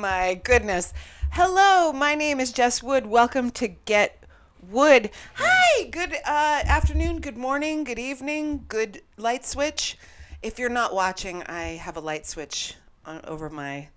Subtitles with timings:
[0.00, 0.94] My goodness.
[1.32, 3.04] Hello, my name is Jess Wood.
[3.04, 4.24] Welcome to Get
[4.66, 5.10] Wood.
[5.34, 9.98] Hi, good uh, afternoon, good morning, good evening, good light switch.
[10.40, 13.88] If you're not watching, I have a light switch on, over my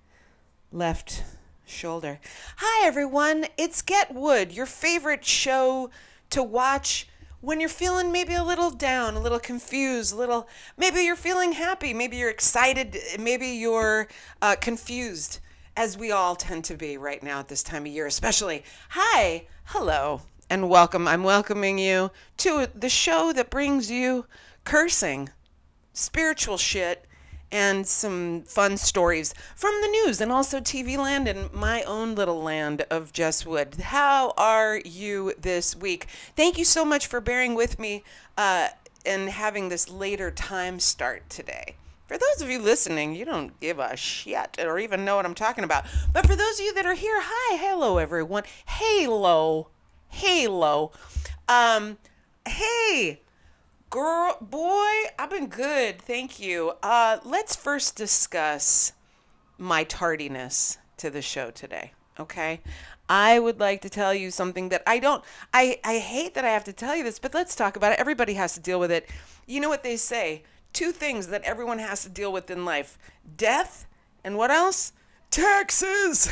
[0.74, 1.24] left
[1.66, 2.20] shoulder.
[2.58, 3.46] Hi, everyone.
[3.58, 5.90] It's Get Wood, your favorite show
[6.32, 7.08] to watch
[7.40, 11.54] when you're feeling maybe a little down, a little confused, a little, maybe you're feeling
[11.54, 14.10] happy, maybe you're excited, maybe you're
[14.42, 15.40] uh, confused,
[15.76, 18.64] as we all tend to be right now at this time of year, especially.
[18.90, 21.08] Hi, hello, and welcome.
[21.08, 24.26] I'm welcoming you to the show that brings you
[24.64, 25.30] cursing,
[25.94, 27.06] spiritual shit,
[27.52, 32.42] and some fun stories from the news and also TV land and my own little
[32.42, 33.76] land of Jess Wood.
[33.76, 36.08] How are you this week?
[36.36, 38.04] Thank you so much for bearing with me
[38.38, 38.70] uh,
[39.06, 41.76] and having this later time start today.
[42.14, 45.34] For those of you listening, you don't give a shit or even know what I'm
[45.34, 45.86] talking about.
[46.14, 48.44] But for those of you that are here, hi, hello, everyone.
[48.68, 49.70] Halo,
[50.10, 50.92] halo.
[51.50, 51.98] Um,
[52.48, 53.20] hey,
[53.90, 56.00] Girl, boy, I've been good.
[56.00, 56.74] Thank you.
[56.84, 58.94] Uh, let's first discuss
[59.58, 61.94] my tardiness to the show today.
[62.20, 62.62] Okay.
[63.10, 66.50] I would like to tell you something that I don't, I, I hate that I
[66.50, 68.00] have to tell you this, but let's talk about it.
[68.00, 69.10] Everybody has to deal with it.
[69.48, 70.44] You know what they say?
[70.74, 72.98] Two things that everyone has to deal with in life
[73.38, 73.88] death
[74.24, 74.94] and what else?
[75.30, 76.30] Taxes.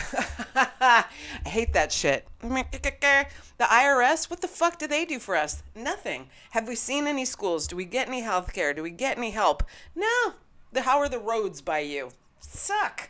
[0.56, 1.06] I
[1.46, 2.28] hate that shit.
[2.42, 5.64] The IRS, what the fuck do they do for us?
[5.76, 6.30] Nothing.
[6.52, 7.68] Have we seen any schools?
[7.68, 8.74] Do we get any health care?
[8.74, 9.64] Do we get any help?
[9.96, 10.34] No.
[10.72, 12.10] The, how are the roads by you?
[12.40, 13.10] Suck.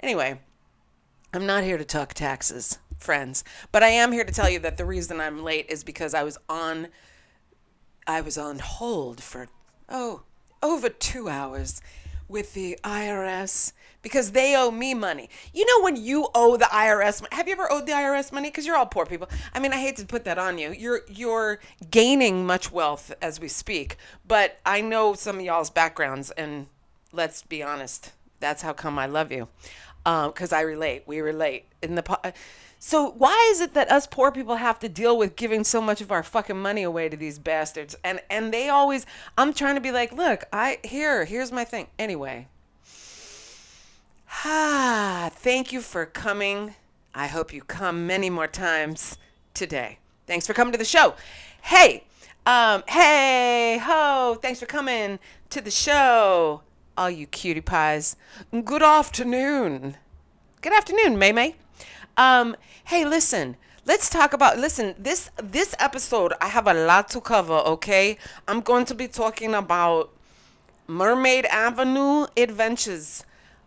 [0.00, 0.40] Anyway,
[1.32, 4.76] I'm not here to talk taxes, friends, but I am here to tell you that
[4.76, 6.88] the reason I'm late is because I was on
[8.06, 9.46] I was on hold for
[9.88, 10.22] oh,
[10.62, 11.80] over 2 hours
[12.28, 15.30] with the IRS because they owe me money.
[15.52, 18.66] You know when you owe the IRS have you ever owed the IRS money cuz
[18.66, 19.28] you're all poor people.
[19.54, 20.72] I mean, I hate to put that on you.
[20.72, 23.96] You're you're gaining much wealth as we speak,
[24.26, 26.66] but I know some of y'all's backgrounds and
[27.12, 29.48] let's be honest, that's how come I love you.
[30.04, 31.04] Um, cuz I relate.
[31.06, 31.66] We relate.
[31.80, 32.32] In the po-
[32.84, 36.00] so why is it that us poor people have to deal with giving so much
[36.00, 37.94] of our fucking money away to these bastards?
[38.02, 39.06] And and they always
[39.38, 41.86] I'm trying to be like, look, I here, here's my thing.
[41.96, 42.48] Anyway.
[44.44, 46.74] Ah, thank you for coming.
[47.14, 49.16] I hope you come many more times
[49.54, 49.98] today.
[50.26, 51.14] Thanks for coming to the show.
[51.62, 52.02] Hey,
[52.46, 55.20] um, hey, ho, thanks for coming
[55.50, 56.62] to the show,
[56.98, 58.16] all you cutie pies.
[58.50, 59.98] Good afternoon.
[60.60, 61.54] Good afternoon, May May.
[62.16, 63.56] Um, hey, listen.
[63.84, 68.16] Let's talk about listen, this this episode I have a lot to cover, okay?
[68.46, 70.12] I'm going to be talking about
[70.86, 73.24] Mermaid Avenue Adventures.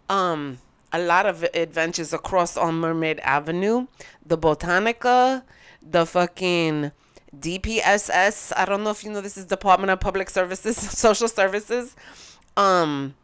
[0.08, 0.60] Um
[0.94, 3.88] a lot of adventures across on Mermaid Avenue,
[4.26, 5.44] the Botanica,
[5.82, 6.94] the fucking
[7.38, 8.54] DPSS.
[8.56, 11.94] I don't know if you know this is Department of Public Services, Social Services.
[12.56, 13.16] Um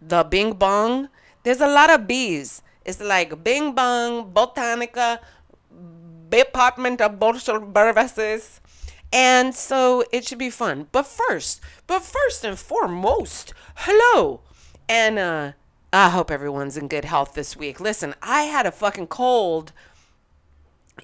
[0.00, 1.10] the Bing Bong.
[1.42, 2.62] There's a lot of bees.
[2.88, 5.18] It's like Bing Bong, Botanica,
[6.30, 8.62] Department of Social Services.
[9.12, 10.88] And so it should be fun.
[10.90, 14.40] But first, but first and foremost, hello.
[14.88, 15.52] And uh
[15.92, 17.78] I hope everyone's in good health this week.
[17.78, 19.72] Listen, I had a fucking cold.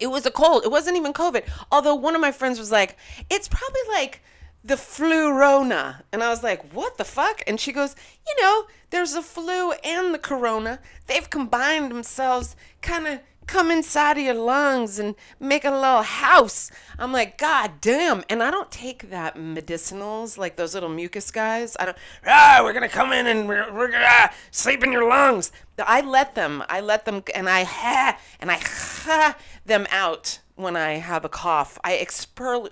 [0.00, 0.64] It was a cold.
[0.64, 1.46] It wasn't even COVID.
[1.70, 2.96] Although one of my friends was like,
[3.28, 4.22] it's probably like
[4.64, 6.02] the flu rona.
[6.10, 7.42] And I was like, what the fuck?
[7.46, 7.94] And she goes,
[8.26, 10.80] you know, there's the flu and the corona.
[11.06, 16.70] They've combined themselves, kind of come inside of your lungs and make a little house.
[16.98, 18.24] I'm like, God damn.
[18.30, 21.76] And I don't take that medicinals, like those little mucus guys.
[21.78, 24.82] I don't, ah, we're going to come in and we're, we're going to ah, sleep
[24.82, 25.52] in your lungs.
[25.78, 29.36] I let them, I let them, and I ha, and I ha
[29.66, 31.78] them out when I have a cough.
[31.84, 32.68] I expel,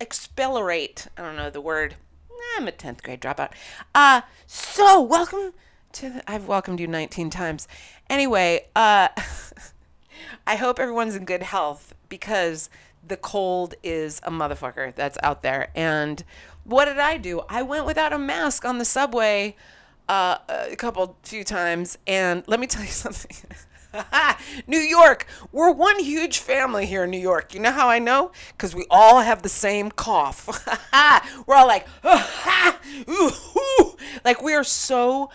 [0.00, 1.96] expellerate, I don't know the word.
[2.56, 3.50] I'm a 10th grade dropout.
[3.94, 5.52] Uh, so welcome
[5.92, 7.68] to, the, I've welcomed you 19 times.
[8.10, 9.08] Anyway, uh,
[10.46, 12.68] I hope everyone's in good health because
[13.06, 15.70] the cold is a motherfucker that's out there.
[15.74, 16.22] And
[16.64, 17.42] what did I do?
[17.48, 19.56] I went without a mask on the subway
[20.08, 23.36] uh, a couple few times, and let me tell you something.
[24.66, 27.54] New York, we're one huge family here in New York.
[27.54, 28.32] You know how I know?
[28.52, 30.48] Because we all have the same cough.
[31.46, 31.86] we're all like,
[34.24, 35.30] like we are so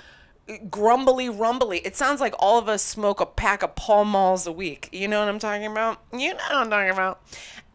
[0.70, 1.80] grumbly rumbly.
[1.80, 4.90] It sounds like all of us smoke a pack of Pall Malls a week.
[4.92, 6.02] You know what I'm talking about?
[6.14, 7.22] You know what I'm talking about.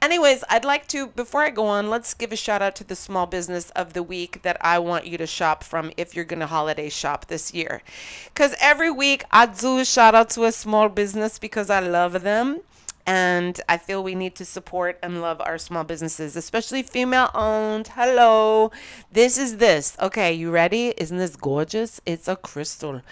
[0.00, 2.96] Anyways, I'd like to, before I go on, let's give a shout out to the
[2.96, 6.40] small business of the week that I want you to shop from if you're going
[6.40, 7.82] to holiday shop this year.
[8.24, 12.22] Because every week I do a shout out to a small business because I love
[12.22, 12.62] them.
[13.06, 17.88] And I feel we need to support and love our small businesses, especially female owned.
[17.88, 18.70] Hello.
[19.10, 19.96] This is this.
[20.00, 20.94] Okay, you ready?
[20.96, 22.00] Isn't this gorgeous?
[22.06, 23.02] It's a crystal.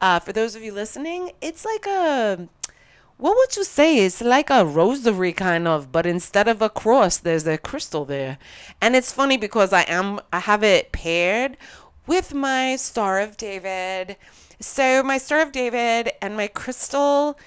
[0.00, 2.48] Uh, for those of you listening, it's like a
[3.22, 3.98] what would you say?
[4.04, 8.36] It's like a rosary kind of, but instead of a cross, there's a crystal there.
[8.80, 11.56] And it's funny because I am I have it paired
[12.06, 14.16] with my Star of David.
[14.58, 17.38] So my Star of David and my crystal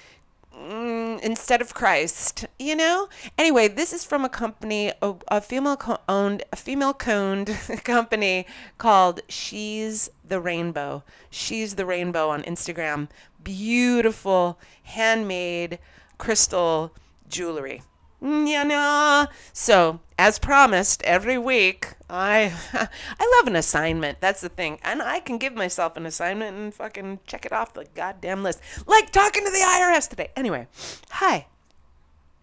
[0.56, 3.08] mm, instead of Christ, you know?
[3.38, 7.48] Anyway, this is from a company, a, a female co- owned, a female coned
[7.84, 8.46] company
[8.78, 11.02] called She's the Rainbow.
[11.30, 13.08] She's the Rainbow on Instagram.
[13.42, 15.78] Beautiful, handmade
[16.18, 16.92] crystal
[17.28, 17.82] jewelry.
[18.20, 24.20] Yeah, So, as promised, every week I I love an assignment.
[24.20, 27.74] That's the thing, and I can give myself an assignment and fucking check it off
[27.74, 30.30] the goddamn list, like talking to the IRS today.
[30.36, 30.66] Anyway,
[31.10, 31.46] hi.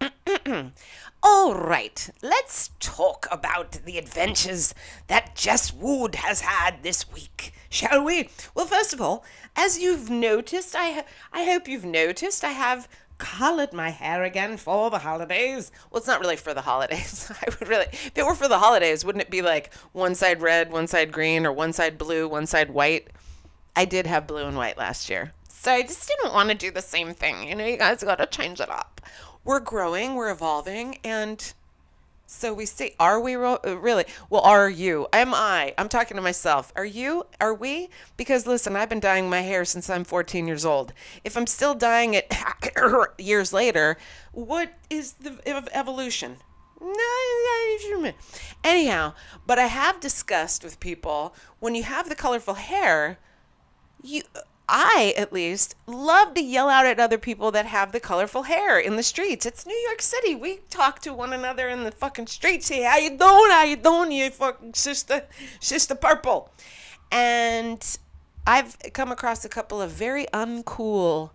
[1.26, 4.74] All right, let's talk about the adventures
[5.06, 8.28] that Jess Wood has had this week, shall we?
[8.54, 9.24] Well, first of all,
[9.56, 12.88] as you've noticed, I I hope you've noticed, I have
[13.18, 15.70] colored my hair again for the holidays.
[15.90, 17.30] Well, it's not really for the holidays.
[17.42, 20.40] I would really, if it were for the holidays, wouldn't it be like one side
[20.42, 23.08] red, one side green, or one side blue, one side white?
[23.76, 25.32] I did have blue and white last year.
[25.48, 27.48] So I just didn't want to do the same thing.
[27.48, 29.00] You know, you guys got to change it up.
[29.44, 31.52] We're growing, we're evolving, and
[32.26, 34.04] so we see, are we uh, really?
[34.30, 35.06] Well, are you?
[35.12, 35.74] Am I?
[35.76, 36.72] I'm talking to myself.
[36.74, 37.26] Are you?
[37.40, 37.90] Are we?
[38.16, 40.94] Because listen, I've been dyeing my hair since I'm 14 years old.
[41.22, 42.34] If I'm still dyeing it
[43.18, 43.98] years later,
[44.32, 45.38] what is the
[45.72, 46.38] evolution?
[46.80, 48.12] No,
[48.62, 49.14] anyhow,
[49.46, 53.18] but I have discussed with people when you have the colorful hair,
[54.02, 54.22] you
[54.68, 58.78] I, at least, love to yell out at other people that have the colorful hair
[58.78, 59.44] in the streets.
[59.44, 60.34] It's New York City.
[60.34, 62.68] We talk to one another in the fucking streets.
[62.68, 63.50] Hey, how you doing?
[63.50, 65.24] How you doing, you fucking sister,
[65.60, 66.50] sister purple?
[67.12, 67.84] And
[68.46, 71.30] I've come across a couple of very uncool.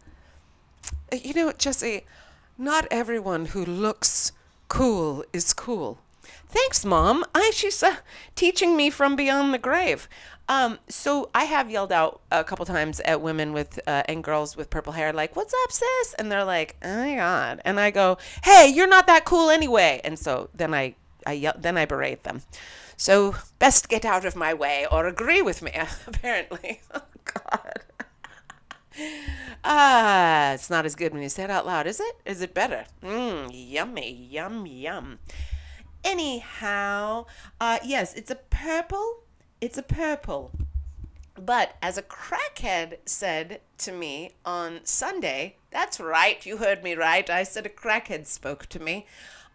[1.11, 2.05] You know, Jesse,
[2.57, 4.31] not everyone who looks
[4.69, 5.99] cool is cool.
[6.47, 7.23] Thanks, Mom.
[7.35, 7.97] I, she's uh,
[8.35, 10.09] teaching me from beyond the grave.
[10.49, 14.57] Um, so I have yelled out a couple times at women with uh, and girls
[14.57, 17.91] with purple hair, like, "What's up, sis?" And they're like, "Oh my god!" And I
[17.91, 20.95] go, "Hey, you're not that cool anyway." And so then I,
[21.27, 22.41] I yell, then I berate them.
[22.97, 25.71] So best get out of my way or agree with me.
[26.07, 27.79] Apparently, oh god.
[29.63, 32.15] Ah, it's not as good when you say it out loud, is it?
[32.25, 32.85] Is it better?
[33.03, 35.19] Mmm, yummy, yum, yum.
[36.03, 37.25] Anyhow,
[37.61, 39.23] uh, yes, it's a purple
[39.61, 40.51] it's a purple.
[41.35, 47.29] But as a crackhead said to me on Sunday, that's right, you heard me right.
[47.29, 49.05] I said a crackhead spoke to me.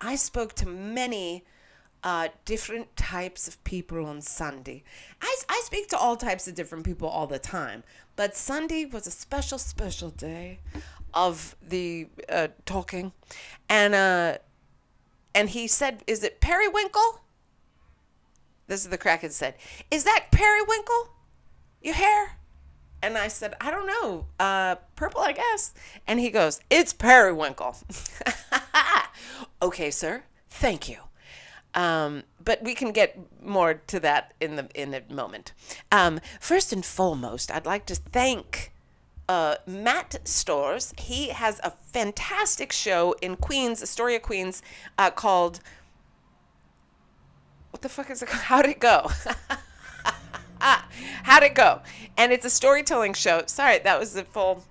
[0.01, 1.45] I spoke to many
[2.03, 4.83] uh, different types of people on Sunday.
[5.21, 7.83] I, I speak to all types of different people all the time,
[8.17, 10.61] but Sunday was a special, special day
[11.13, 13.13] of the uh, talking.
[13.69, 14.39] And, uh,
[15.35, 17.21] and he said, Is it periwinkle?
[18.67, 19.55] This is the Kraken said,
[19.91, 21.11] Is that periwinkle?
[21.83, 22.39] Your hair?
[23.03, 24.27] And I said, I don't know.
[24.41, 25.75] Uh, purple, I guess.
[26.07, 27.77] And he goes, It's periwinkle.
[29.63, 30.23] okay, sir.
[30.49, 30.99] Thank you.
[31.75, 35.53] Um, but we can get more to that in the in a moment.
[35.91, 38.73] Um, first and foremost, I'd like to thank
[39.29, 40.95] uh, Matt Stores.
[40.99, 44.63] He has a fantastic show in Queens, Astoria, Queens,
[44.99, 45.61] uh, called
[47.75, 48.29] what the fuck is it?
[48.29, 49.11] How'd it go?
[50.61, 51.81] How'd it go?
[52.17, 53.43] And it's a storytelling show.
[53.47, 54.65] Sorry, that was the full.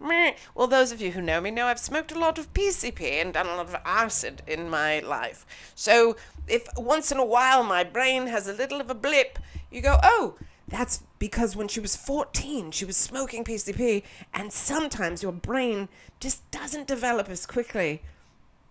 [0.56, 3.34] Well, those of you who know me know I've smoked a lot of PCP and
[3.34, 5.46] done a lot of acid in my life.
[5.76, 6.16] So
[6.48, 9.38] if once in a while my brain has a little of a blip,
[9.70, 10.36] you go, oh,
[10.70, 15.90] that's because when she was 14, she was smoking PCP, and sometimes your brain
[16.22, 18.02] just doesn't develop as quickly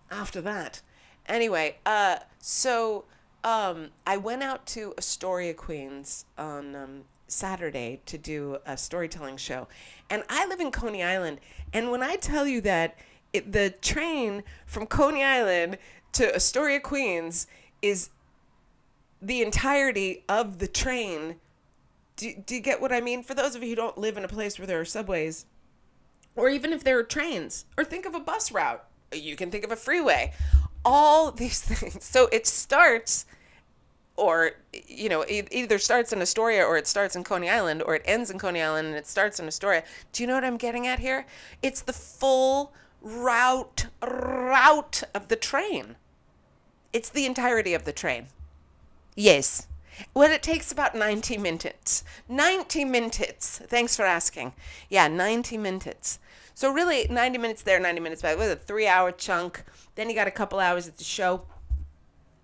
[0.09, 0.81] after that.
[1.27, 3.05] Anyway, uh, so
[3.43, 9.67] um, I went out to Astoria, Queens on um, Saturday to do a storytelling show.
[10.09, 11.39] And I live in Coney Island.
[11.73, 12.97] And when I tell you that
[13.33, 15.77] it, the train from Coney Island
[16.13, 17.47] to Astoria, Queens
[17.81, 18.09] is
[19.21, 21.35] the entirety of the train
[22.15, 23.23] Do, do you get what I mean?
[23.23, 25.45] For those of you who don't live in a place where there are subways,
[26.35, 29.63] or even if there are trains, or think of a bus route, you can think
[29.63, 30.33] of a freeway,
[30.85, 32.03] all these things.
[32.03, 33.25] So it starts,
[34.15, 34.51] or,
[34.87, 38.03] you know, it either starts in Astoria or it starts in Coney Island or it
[38.05, 39.83] ends in Coney Island and it starts in Astoria.
[40.11, 41.25] Do you know what I'm getting at here?
[41.61, 45.95] It's the full route, route of the train.
[46.91, 48.27] It's the entirety of the train.
[49.15, 49.67] Yes.
[50.13, 52.03] Well, it takes about 90 minutes.
[52.27, 53.59] 90 minutes.
[53.65, 54.53] Thanks for asking.
[54.89, 56.19] Yeah, 90 minutes.
[56.55, 58.33] So really, 90 minutes there, 90 minutes back.
[58.33, 59.63] It was a three-hour chunk.
[59.95, 61.45] Then you got a couple hours at the show.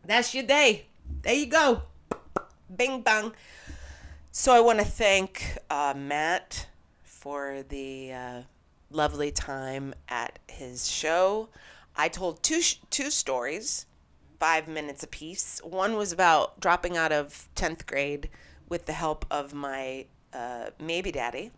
[0.05, 0.87] That's your day.
[1.21, 1.83] There you go.
[2.75, 3.33] Bing bang.
[4.31, 6.67] So I want to thank uh, Matt
[7.03, 8.41] for the uh,
[8.91, 11.49] lovely time at his show.
[11.95, 13.85] I told two sh- two stories,
[14.39, 15.59] five minutes apiece.
[15.63, 18.29] One was about dropping out of tenth grade
[18.69, 21.51] with the help of my uh, maybe daddy,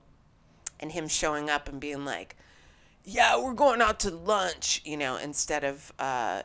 [0.82, 2.36] and him showing up and being like,
[3.04, 6.44] "Yeah, we're going out to lunch," you know, instead of uh,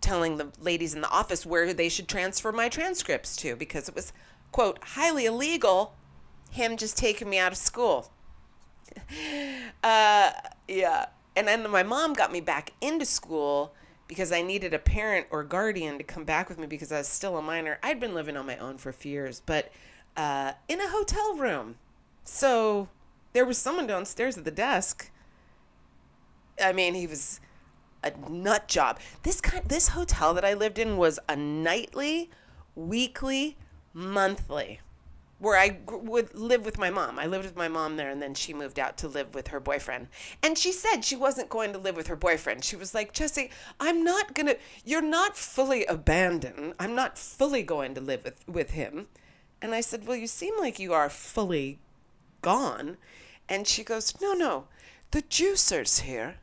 [0.00, 3.94] telling the ladies in the office where they should transfer my transcripts to because it
[3.94, 4.12] was
[4.52, 5.94] quote highly illegal.
[6.50, 8.10] Him just taking me out of school.
[9.84, 10.30] uh,
[10.66, 11.06] yeah.
[11.36, 13.72] And then my mom got me back into school
[14.08, 17.06] because I needed a parent or guardian to come back with me because I was
[17.06, 17.78] still a minor.
[17.82, 19.70] I'd been living on my own for a few years, but
[20.16, 21.76] uh, in a hotel room.
[22.24, 22.88] So
[23.32, 25.10] there was someone downstairs at the desk.
[26.62, 27.40] I mean, he was
[28.02, 28.98] a nut job.
[29.22, 32.30] This kind, this hotel that I lived in was a nightly,
[32.74, 33.56] weekly,
[33.92, 34.80] monthly
[35.40, 37.18] where I would live with my mom.
[37.18, 39.58] I lived with my mom there, and then she moved out to live with her
[39.58, 40.08] boyfriend.
[40.42, 42.62] And she said she wasn't going to live with her boyfriend.
[42.62, 44.56] She was like, Jesse, I'm not gonna.
[44.84, 46.74] You're not fully abandoned.
[46.78, 49.08] I'm not fully going to live with with him.
[49.62, 51.78] And I said, Well, you seem like you are fully
[52.42, 52.98] gone.
[53.50, 54.68] And she goes, No, no,
[55.10, 56.36] the juicer's here.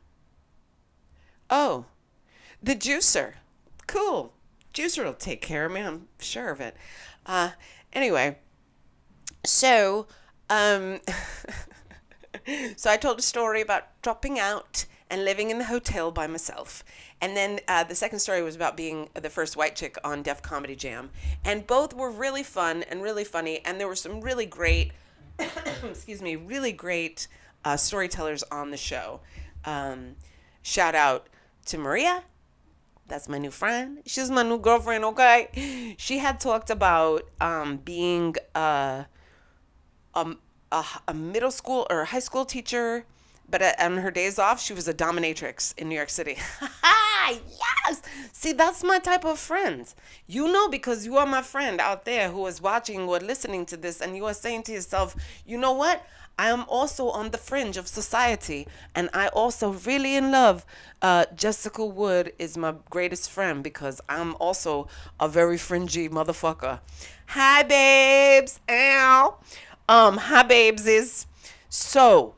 [1.50, 1.86] Oh,
[2.62, 3.34] the juicer.
[3.88, 4.32] Cool.
[4.72, 5.80] Juicer will take care of me.
[5.80, 6.76] I'm sure of it.
[7.26, 7.50] Uh,
[7.92, 8.36] anyway
[9.44, 10.06] so
[10.50, 11.00] um
[12.76, 16.84] so i told a story about dropping out and living in the hotel by myself
[17.20, 20.42] and then uh, the second story was about being the first white chick on def
[20.42, 21.10] comedy jam
[21.44, 24.92] and both were really fun and really funny and there were some really great
[25.84, 27.28] excuse me really great
[27.64, 29.20] uh, storytellers on the show.
[29.64, 30.16] Um,
[30.62, 31.28] shout out
[31.66, 32.24] to maria.
[33.06, 34.02] That's my new friend.
[34.04, 35.94] She's my new girlfriend okay?
[35.98, 39.04] She had talked about um, being uh,
[40.14, 40.36] a,
[40.70, 43.06] a, a middle school or high school teacher,
[43.50, 46.36] but on her days off, she was a dominatrix in New York City.
[47.28, 48.02] yes!
[48.32, 49.92] See, that's my type of friend.
[50.26, 53.76] You know, because you are my friend out there who is watching or listening to
[53.76, 56.04] this, and you are saying to yourself, you know what?
[56.38, 60.64] I am also on the fringe of society, and I also really in love.
[61.02, 64.86] Uh, Jessica Wood is my greatest friend because I'm also
[65.18, 66.78] a very fringy motherfucker.
[67.26, 68.60] Hi, babes.
[68.68, 69.38] Ow.
[69.88, 70.86] Um, hi, babes.
[70.86, 71.26] Is
[71.68, 72.36] so.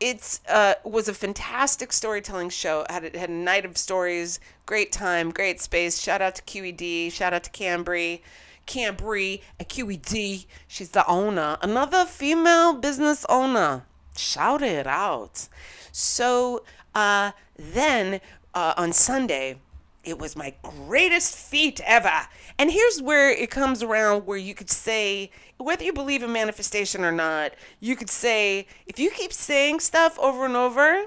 [0.00, 2.84] It's uh was a fantastic storytelling show.
[2.90, 4.40] Had a, had a night of stories.
[4.66, 5.30] Great time.
[5.30, 6.00] Great space.
[6.00, 7.12] Shout out to QED.
[7.12, 8.20] Shout out to Kambri.
[8.66, 10.46] Kambri at QED.
[10.66, 11.58] She's the owner.
[11.62, 13.84] Another female business owner.
[14.16, 15.48] Shout it out.
[15.92, 18.20] So uh, then
[18.54, 19.58] uh, on Sunday,
[20.04, 22.28] it was my greatest feat ever.
[22.58, 27.04] And here's where it comes around where you could say, whether you believe in manifestation
[27.04, 31.06] or not, you could say, if you keep saying stuff over and over,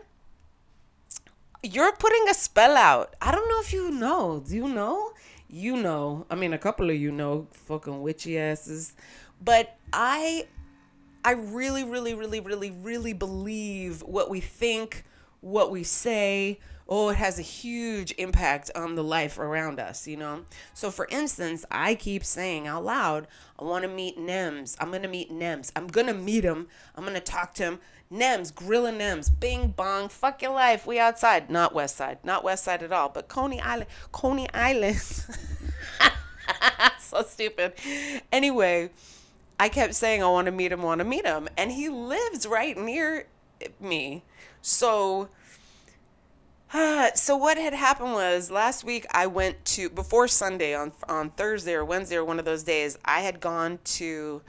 [1.63, 3.15] you're putting a spell out.
[3.21, 4.43] I don't know if you know.
[4.45, 5.11] Do you know?
[5.49, 6.25] You know.
[6.29, 8.93] I mean, a couple of you know, fucking witchy asses.
[9.43, 10.47] But I,
[11.23, 15.05] I really, really, really, really, really believe what we think,
[15.41, 20.17] what we say, oh, it has a huge impact on the life around us, you
[20.17, 20.45] know?
[20.73, 23.27] So, for instance, I keep saying out loud,
[23.59, 24.77] I want to meet Nems.
[24.79, 25.71] I'm going to meet Nems.
[25.75, 26.67] I'm going to meet him.
[26.95, 27.79] I'm going to talk to him.
[28.11, 30.87] Nems, Gorilla Nems, bing bong, fuck your life.
[30.87, 31.49] We outside.
[31.49, 32.19] Not West Side.
[32.23, 33.89] Not West Side at all, but Coney Island.
[34.13, 35.01] Coney Island.
[36.99, 37.73] so stupid.
[38.31, 38.91] Anyway,
[39.59, 41.49] I kept saying, I want to meet him, want to meet him.
[41.57, 43.27] And he lives right near
[43.79, 44.23] me.
[44.67, 45.29] So,
[47.15, 51.73] so what had happened was last week I went to before Sunday on on Thursday
[51.73, 54.41] or Wednesday or one of those days I had gone to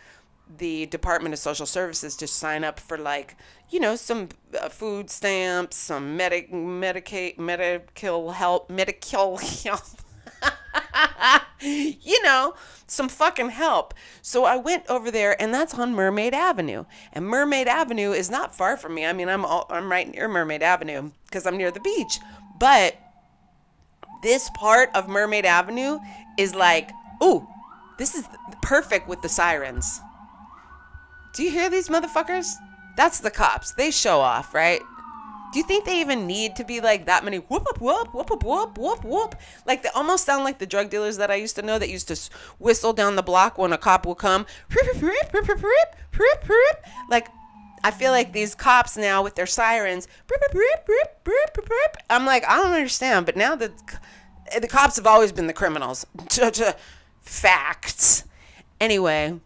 [0.56, 3.36] the Department of Social Services to sign up for like
[3.70, 9.86] you know some uh, food stamps, some medic Medicaid medical help, medical help.
[11.60, 12.54] you know,
[12.86, 13.94] some fucking help.
[14.22, 16.84] So I went over there, and that's on Mermaid Avenue.
[17.12, 19.06] And Mermaid Avenue is not far from me.
[19.06, 22.18] I mean, I'm all, I'm right near Mermaid Avenue because I'm near the beach.
[22.58, 22.96] But
[24.22, 25.98] this part of Mermaid Avenue
[26.38, 26.90] is like,
[27.22, 27.46] ooh,
[27.98, 28.26] this is
[28.62, 30.00] perfect with the sirens.
[31.34, 32.52] Do you hear these motherfuckers?
[32.96, 33.72] That's the cops.
[33.72, 34.80] They show off, right?
[35.52, 38.42] Do you think they even need to be like that many whoop whoop whoop whoop
[38.44, 39.34] whoop whoop whoop?
[39.66, 42.08] Like they almost sound like the drug dealers that I used to know that used
[42.08, 42.18] to
[42.58, 44.44] whistle down the block when a cop will come.
[47.08, 47.28] Like
[47.82, 50.06] I feel like these cops now with their sirens.
[52.10, 53.72] I'm like I don't understand, but now the
[54.60, 56.06] the cops have always been the criminals.
[57.22, 58.24] Facts.
[58.80, 59.40] Anyway,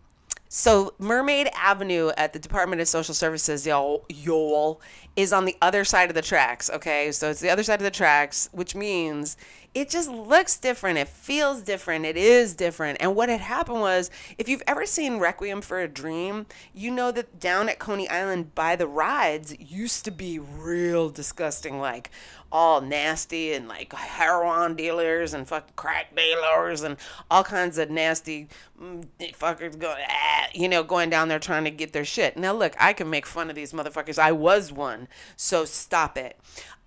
[0.55, 4.83] so Mermaid Avenue at the Department of Social Services, y'all, y'all,
[5.17, 6.69] is on the other side of the tracks.
[6.69, 9.39] Okay, so it's the other side of the tracks, which means
[9.75, 10.99] it just looks different.
[10.99, 12.05] It feels different.
[12.05, 12.99] It is different.
[13.01, 17.11] And what had happened was, if you've ever seen Requiem for a Dream, you know
[17.13, 22.11] that down at Coney Island by the rides used to be real disgusting, like
[22.53, 26.99] all nasty and like heroin dealers and fucking crack dealers and
[27.31, 28.47] all kinds of nasty
[28.81, 32.37] mm, fuckers going, ah, you know, going down there trying to get their shit.
[32.37, 34.19] Now, look, I can make fun of these motherfuckers.
[34.19, 36.39] I was one, so stop it.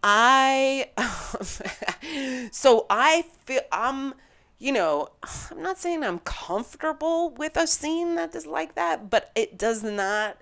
[0.08, 0.92] I
[2.52, 4.14] so I feel I'm
[4.60, 5.10] you know,
[5.52, 9.84] I'm not saying I'm comfortable with a scene that is like that, but it does
[9.84, 10.38] not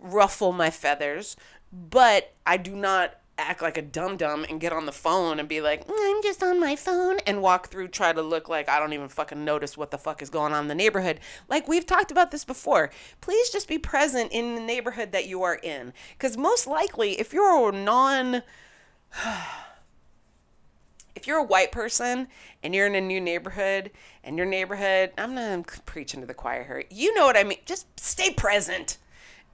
[0.00, 1.36] ruffle my feathers.
[1.72, 5.48] But I do not act like a dum dum and get on the phone and
[5.48, 8.78] be like, I'm just on my phone and walk through, try to look like I
[8.78, 11.20] don't even fucking notice what the fuck is going on in the neighborhood.
[11.48, 12.90] Like we've talked about this before.
[13.20, 15.92] Please just be present in the neighborhood that you are in.
[16.12, 18.42] Because most likely, if you're a non.
[21.14, 22.28] if you're a white person
[22.62, 23.90] and you're in a new neighborhood
[24.24, 26.84] and your neighborhood, I'm not preaching to the choir here.
[26.90, 27.58] You know what I mean?
[27.64, 28.98] Just stay present.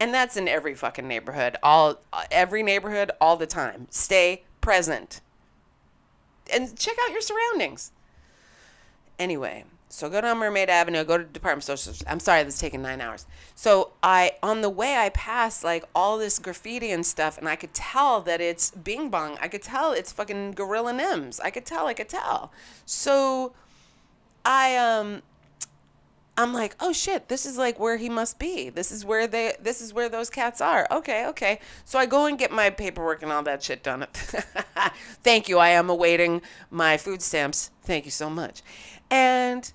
[0.00, 3.88] And that's in every fucking neighborhood, all uh, every neighborhood all the time.
[3.90, 5.20] Stay present.
[6.52, 7.90] And check out your surroundings.
[9.18, 9.64] Anyway,
[9.98, 12.06] so go down Mermaid Avenue, go to Department of Social.
[12.08, 13.26] I'm sorry, this is taking nine hours.
[13.56, 17.56] So I, on the way, I passed like all this graffiti and stuff, and I
[17.56, 19.36] could tell that it's Bing Bong.
[19.40, 21.40] I could tell it's fucking Gorilla Nems.
[21.42, 21.88] I could tell.
[21.88, 22.52] I could tell.
[22.86, 23.54] So
[24.44, 25.22] I um
[26.36, 28.70] I'm like, oh shit, this is like where he must be.
[28.70, 30.86] This is where they this is where those cats are.
[30.92, 31.58] Okay, okay.
[31.84, 34.06] So I go and get my paperwork and all that shit done.
[35.24, 35.58] Thank you.
[35.58, 37.72] I am awaiting my food stamps.
[37.82, 38.62] Thank you so much.
[39.10, 39.72] And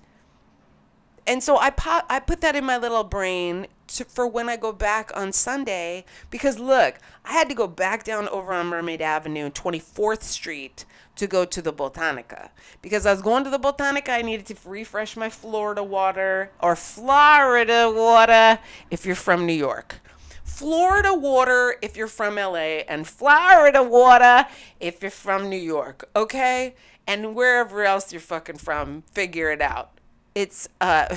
[1.26, 4.56] and so I pop, I put that in my little brain to, for when I
[4.56, 9.00] go back on Sunday because look, I had to go back down over on Mermaid
[9.00, 10.84] Avenue, 24th Street
[11.16, 12.50] to go to the Botanica
[12.82, 14.10] because I was going to the Botanica.
[14.10, 18.58] I needed to refresh my Florida water or Florida water
[18.90, 20.00] if you're from New York.
[20.42, 24.46] Florida water if you're from LA and Florida water
[24.78, 26.74] if you're from New York, okay?
[27.06, 29.90] And wherever else you're fucking from, figure it out.
[30.34, 31.14] It's uh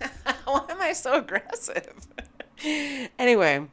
[0.44, 2.06] why am I so aggressive?
[3.18, 3.66] anyway,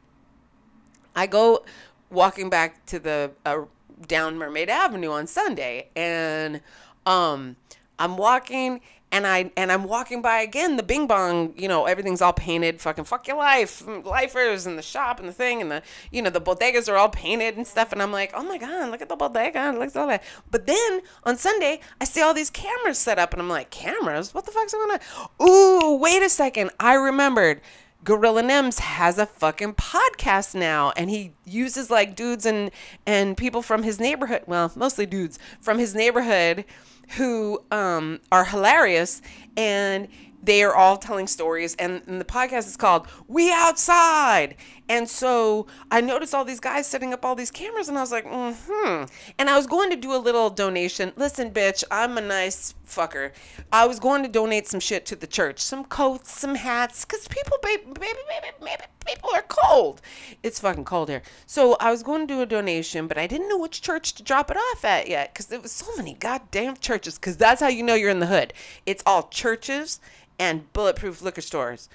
[1.14, 1.64] I go
[2.10, 3.62] walking back to the uh,
[4.06, 6.60] down Mermaid Avenue on Sunday, and
[7.06, 7.56] um,
[7.98, 8.80] I'm walking
[9.10, 12.80] and I and I'm walking by again the Bing Bong, you know, everything's all painted,
[12.80, 16.22] fucking fuck your life, mm, lifers and the shop and the thing and the you
[16.22, 19.02] know the bodegas are all painted and stuff, and I'm like, oh my god, look
[19.02, 20.22] at the bodega, look at all that.
[20.50, 24.34] But then on Sunday, I see all these cameras set up, and I'm like, cameras?
[24.34, 25.48] What the fuck's going on?
[25.48, 27.60] Ooh, wait a second, I remembered.
[28.04, 32.70] Gorilla Nems has a fucking podcast now, and he uses like dudes and
[33.06, 34.42] and people from his neighborhood.
[34.46, 36.64] Well, mostly dudes from his neighborhood
[37.16, 39.22] who um, are hilarious,
[39.56, 40.08] and
[40.42, 41.74] they are all telling stories.
[41.76, 44.56] And, and the podcast is called "We Outside,"
[44.88, 48.12] and so I noticed all these guys setting up all these cameras, and I was
[48.12, 49.04] like, hmm.
[49.38, 51.12] And I was going to do a little donation.
[51.16, 53.32] Listen, bitch, I'm a nice fucker.
[53.72, 57.28] I was going to donate some shit to the church, some coats, some hats, because
[57.28, 58.18] people, baby, baby,
[58.60, 60.00] baby, people are cold.
[60.42, 61.22] It's fucking cold here.
[61.46, 64.22] So I was going to do a donation, but I didn't know which church to
[64.22, 67.18] drop it off at yet, because there was so many goddamn churches.
[67.18, 68.54] Because that's how you know you're in the hood.
[68.86, 70.00] It's all churches
[70.38, 71.88] and bulletproof liquor stores.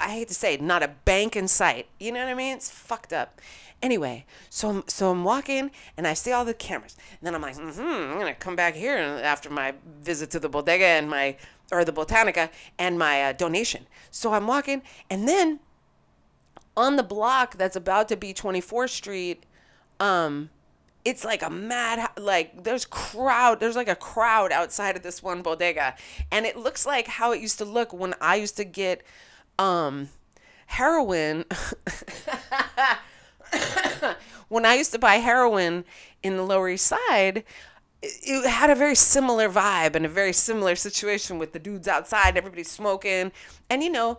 [0.00, 1.86] I hate to say, not a bank in sight.
[1.98, 2.56] You know what I mean?
[2.56, 3.40] It's fucked up.
[3.82, 6.96] Anyway, so I'm, so I'm walking and I see all the cameras.
[7.10, 10.40] And then I'm like, mm-hmm, I'm going to come back here after my visit to
[10.40, 11.36] the bodega and my,
[11.70, 13.86] or the Botanica and my uh, donation.
[14.10, 15.60] So I'm walking and then
[16.76, 19.44] on the block that's about to be 24th Street,
[20.00, 20.50] um,
[21.04, 25.42] it's like a mad like there's crowd there's like a crowd outside of this one
[25.42, 25.94] bodega
[26.32, 29.02] and it looks like how it used to look when i used to get
[29.58, 30.08] um
[30.66, 31.44] heroin
[34.48, 35.84] when i used to buy heroin
[36.22, 37.44] in the lower east side
[38.02, 42.36] it had a very similar vibe and a very similar situation with the dudes outside
[42.36, 43.32] everybody's smoking
[43.70, 44.18] and you know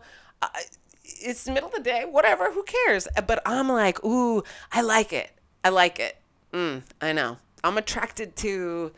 [1.03, 5.13] it's the middle of the day whatever who cares but i'm like ooh i like
[5.13, 5.31] it
[5.63, 6.17] i like it
[6.55, 7.37] Mm, I know.
[7.65, 8.93] I'm attracted to.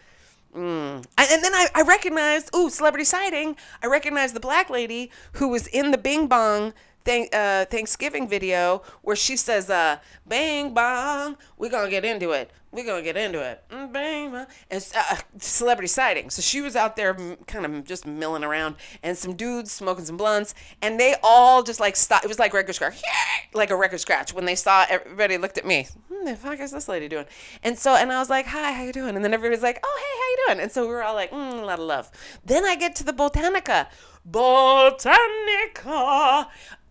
[0.55, 1.05] Mm.
[1.17, 3.55] And then I, I recognized, ooh, celebrity sighting.
[3.83, 6.73] I recognized the black lady who was in the Bing Bong
[7.07, 12.51] uh, Thanksgiving video where she says, uh, "Bang bong, we're gonna get into it.
[12.71, 16.29] We're gonna get into it." Mm, bang bong, and uh, celebrity sighting.
[16.29, 17.15] So she was out there,
[17.47, 21.79] kind of just milling around, and some dudes smoking some blunts, and they all just
[21.79, 22.25] like stopped.
[22.25, 23.01] It was like record scratch,
[23.53, 25.87] like a record scratch when they saw everybody looked at me.
[26.11, 27.25] Hmm, the fuck is this lady doing?
[27.63, 29.97] And so, and I was like, "Hi, how you doing?" And then everybody's like, "Oh,
[29.97, 32.11] hey, how you doing?" And so we were all like, mm, "A lot of love."
[32.45, 33.87] Then I get to the Botanica.
[34.29, 35.87] Botanica.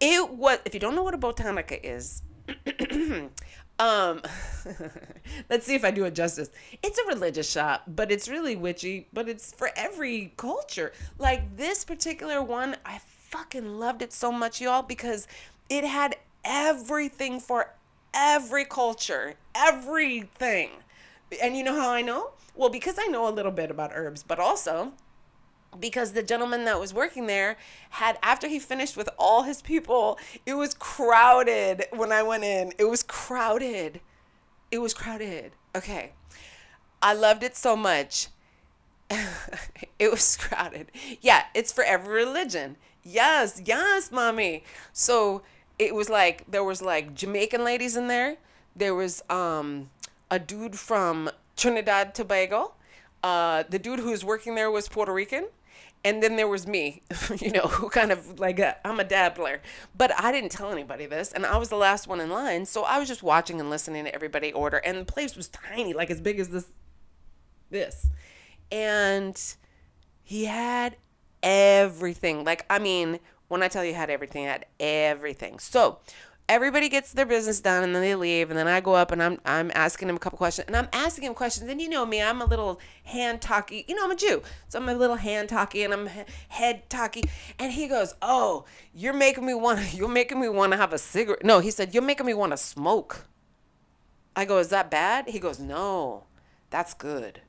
[0.01, 2.23] It was, if you don't know what a Botanica is,
[3.79, 4.23] um,
[5.51, 6.51] let's see if I do it justice.
[6.83, 10.93] It's a religious shop, but it's really witchy, but it's for every culture.
[11.19, 15.27] Like this particular one, I fucking loved it so much, y'all, because
[15.69, 17.75] it had everything for
[18.15, 20.71] every culture, everything.
[21.43, 22.31] And you know how I know?
[22.55, 24.93] Well, because I know a little bit about herbs, but also
[25.81, 27.57] because the gentleman that was working there
[27.91, 32.73] had after he finished with all his people it was crowded when i went in.
[32.79, 34.01] It was crowded.
[34.71, 35.53] It was crowded.
[35.75, 36.13] Okay.
[37.03, 38.29] I loved it so much.
[39.99, 40.91] It was crowded.
[41.21, 42.77] Yeah it's for every religion.
[43.03, 44.65] Yes yes mommy.
[44.93, 45.43] So
[45.79, 48.37] it was like there was like jamaican ladies in there.
[48.75, 49.91] There was um
[50.31, 52.73] a dude from trinidad tobago.
[53.23, 55.47] Uh, the dude who was working there was Puerto Rican
[56.07, 57.03] and then there was me,
[57.41, 59.61] you know, who kind of like i am a dabbler,
[59.99, 62.85] but I didn't tell anybody this, and I was the last one in line, so
[62.85, 66.09] I was just watching and listening to everybody order, and the place was tiny, like
[66.09, 66.67] as big as this,
[67.71, 68.09] this,
[68.71, 69.37] and
[70.23, 70.97] he had
[71.43, 72.45] everything.
[72.45, 75.59] Like I mean, when I tell you had everything, he had everything.
[75.59, 75.99] So
[76.49, 79.23] everybody gets their business done and then they leave and then I go up and
[79.23, 81.69] I'm I'm asking him a couple questions and I'm asking him questions.
[81.69, 84.43] And you know me I'm a little hand talky you know I'm a Jew.
[84.69, 86.09] So I'm a little hand talky and I'm
[86.49, 87.25] head talky.
[87.59, 90.99] And he goes oh you're making me want you're making me want to have a
[90.99, 91.45] cigarette.
[91.45, 93.27] No he said you're making me want to smoke.
[94.35, 95.29] I go is that bad?
[95.29, 96.25] He goes no
[96.71, 97.41] that's good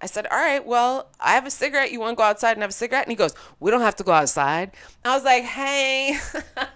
[0.00, 1.92] I said, All right, well, I have a cigarette.
[1.92, 3.04] You want to go outside and have a cigarette?
[3.04, 4.72] And he goes, We don't have to go outside.
[5.04, 6.18] I was like, Hey,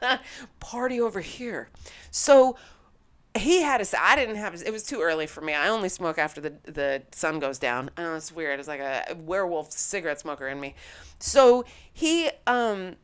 [0.61, 1.69] party over here.
[2.11, 2.57] So
[3.37, 5.55] he had a, I didn't have, it was too early for me.
[5.55, 7.91] I only smoke after the, the sun goes down.
[7.97, 8.59] Oh, it's weird.
[8.59, 10.75] It's like a werewolf cigarette smoker in me.
[11.21, 12.97] So he, um,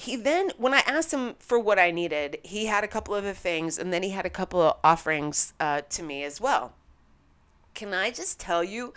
[0.00, 3.22] he then when i asked him for what i needed he had a couple of
[3.22, 6.72] the things and then he had a couple of offerings uh, to me as well
[7.74, 8.94] can i just tell you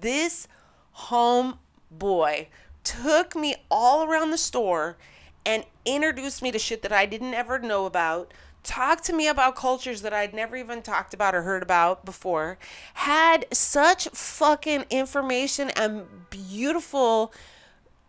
[0.00, 0.48] this
[0.92, 1.58] home
[1.90, 2.48] boy
[2.84, 4.96] took me all around the store
[5.44, 8.32] and introduced me to shit that I didn't ever know about.
[8.62, 12.58] Talked to me about cultures that I'd never even talked about or heard about before.
[12.94, 17.32] Had such fucking information and beautiful,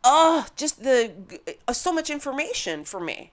[0.04, 1.12] oh, just the
[1.68, 3.32] uh, so much information for me.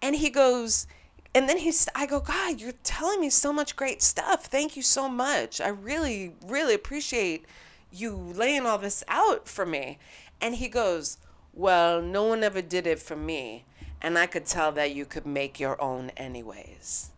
[0.00, 0.86] And he goes,
[1.34, 4.46] and then he's, I go, God, you're telling me so much great stuff.
[4.46, 5.60] Thank you so much.
[5.60, 7.44] I really, really appreciate
[7.92, 9.98] you laying all this out for me.
[10.40, 11.18] And he goes,
[11.52, 13.64] Well, no one ever did it for me.
[14.00, 17.10] And I could tell that you could make your own anyways.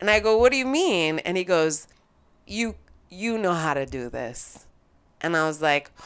[0.00, 1.18] And I go, What do you mean?
[1.20, 1.88] And he goes,
[2.46, 2.76] You
[3.10, 4.66] you know how to do this.
[5.20, 5.90] And I was like,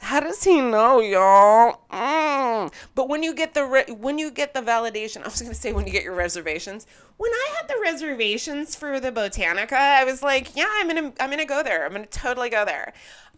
[0.00, 1.80] how does he know, y'all?
[1.92, 2.72] Mm.
[2.96, 5.72] But when you get the re- when you get the validation, I was gonna say
[5.72, 6.86] when you get your reservations.
[7.16, 11.30] When I had the reservations for the Botanica, I was like, yeah, I'm gonna I'm
[11.30, 11.86] gonna go there.
[11.86, 12.92] I'm gonna totally go there.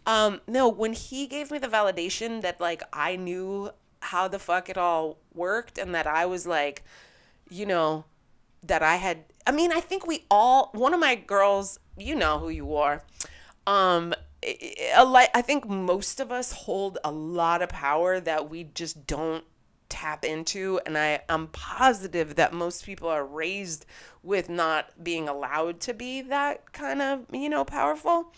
[0.05, 4.69] Um, no, when he gave me the validation that like I knew how the fuck
[4.69, 6.83] it all worked and that I was like,
[7.49, 8.05] you know,
[8.63, 12.39] that I had I mean, I think we all one of my girls, you know
[12.39, 13.03] who you are.
[13.65, 14.13] Um
[14.43, 19.43] I think most of us hold a lot of power that we just don't
[19.89, 23.85] tap into and I I'm positive that most people are raised
[24.21, 28.33] with not being allowed to be that kind of, you know, powerful.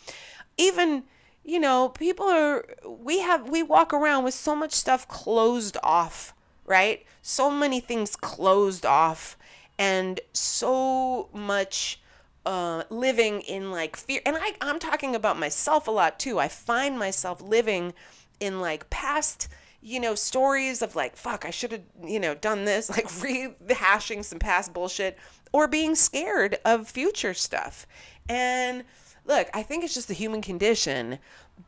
[0.58, 1.04] Even
[1.48, 6.34] you know, people are, we have, we walk around with so much stuff closed off,
[6.66, 7.06] right?
[7.22, 9.38] So many things closed off
[9.80, 12.02] and so much
[12.46, 14.20] uh, living in like fear.
[14.26, 16.38] And I, I'm talking about myself a lot too.
[16.38, 17.94] I find myself living
[18.42, 19.48] in like past,
[19.82, 24.26] you know, stories of like, fuck, I should have, you know, done this, like rehashing
[24.26, 25.18] some past bullshit
[25.54, 27.88] or being scared of future stuff.
[28.28, 28.84] And
[29.28, 31.20] look, I think it's just the human condition.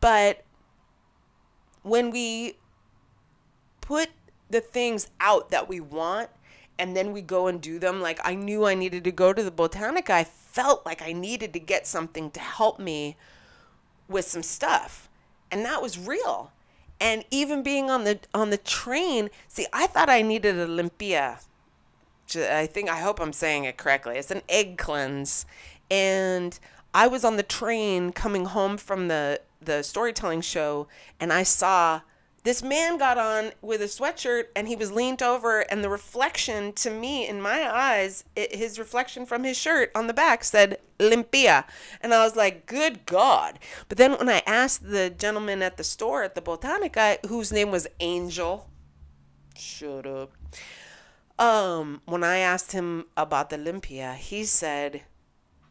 [0.02, 0.44] But
[1.84, 2.56] when we
[3.82, 4.10] put
[4.50, 6.30] the things out that we want
[6.78, 8.02] and then we go and do them.
[8.02, 10.12] Like I knew I needed to go to the Botanica.
[10.12, 13.18] I felt like I needed to get something to help me
[14.08, 15.10] with some stuff.
[15.52, 16.52] And that was real.
[17.02, 20.68] And even being on the on the train, see, I thought I needed a.
[22.36, 24.18] I think I hope I'm saying it correctly.
[24.18, 25.46] It's an egg cleanse.
[25.90, 26.60] And
[26.94, 30.88] I was on the train coming home from the the storytelling show
[31.20, 32.02] and I saw
[32.44, 36.72] this man got on with a sweatshirt and he was leaned over and the reflection
[36.74, 40.80] to me in my eyes it, his reflection from his shirt on the back said
[40.98, 41.66] limpia.
[42.02, 43.60] And i was like good god.
[43.88, 47.72] But then when i asked the gentleman at the store at the botanica whose name
[47.72, 48.70] was angel
[49.56, 50.32] shut up
[51.38, 55.02] um when i asked him about the limpia he said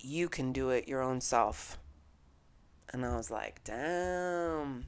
[0.09, 1.79] you can do it your own self.
[2.93, 4.87] And i was like damn.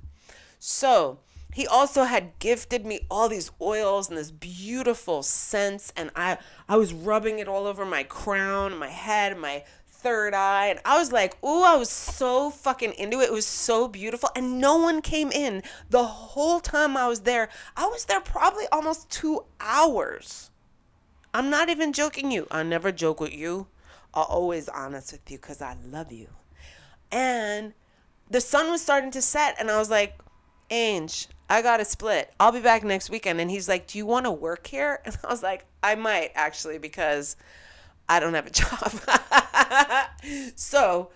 [0.58, 1.18] So
[1.52, 6.76] he also had gifted me all these oils and this beautiful scents and i i
[6.76, 11.12] was rubbing it all over my crown my head my third eye and i was
[11.12, 13.24] like ooh, i was so fucking into it.
[13.24, 14.30] It was so beautiful.
[14.34, 15.62] And no one came in.
[15.90, 20.50] The whole time i was there i was there probably almost two hours.
[21.34, 22.48] I'm not even joking you.
[22.50, 23.68] I never joke with you
[24.14, 26.28] i'm always honest with you because i love you
[27.12, 27.72] and
[28.30, 30.18] the sun was starting to set and i was like
[30.70, 32.32] Ange, I got a split.
[32.38, 33.40] I'll be back next weekend.
[33.40, 35.00] And he's like, Do you want to work here?
[35.04, 37.36] And I was like, I might actually because
[38.08, 38.50] I don't have a
[40.22, 40.52] job.
[40.54, 41.10] so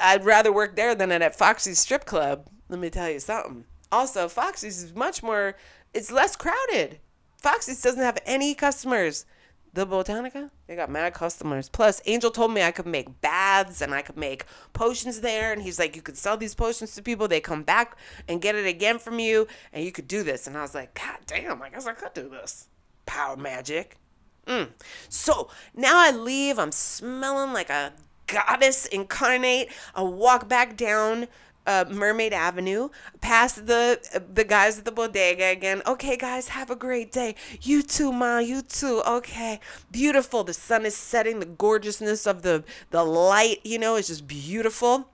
[0.00, 2.48] I'd rather work there than at Foxy's strip club.
[2.68, 3.64] Let me tell you something.
[3.92, 5.56] Also, Foxy's is much more,
[5.94, 6.98] it's less crowded.
[7.36, 9.26] Foxy's doesn't have any customers
[9.74, 11.68] the Botanica, they got mad customers.
[11.68, 15.52] Plus, Angel told me I could make baths and I could make potions there.
[15.52, 17.26] And he's like, you could sell these potions to people.
[17.26, 17.96] They come back
[18.28, 20.46] and get it again from you, and you could do this.
[20.46, 22.68] And I was like, God damn, I guess I could do this.
[23.06, 23.96] Power magic.
[24.46, 24.68] Mm.
[25.08, 26.58] So now I leave.
[26.58, 27.92] I'm smelling like a
[28.26, 29.70] goddess incarnate.
[29.94, 31.28] I walk back down
[31.66, 32.88] uh, Mermaid Avenue,
[33.20, 34.00] past the
[34.32, 35.82] the guys at the bodega again.
[35.86, 37.34] Okay, guys, have a great day.
[37.60, 38.38] You too, ma.
[38.38, 39.02] You too.
[39.06, 40.44] Okay, beautiful.
[40.44, 41.40] The sun is setting.
[41.40, 45.08] The gorgeousness of the the light, you know, is just beautiful.